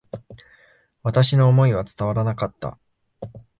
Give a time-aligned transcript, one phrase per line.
[1.03, 2.79] 私の思いは伝わらなかった。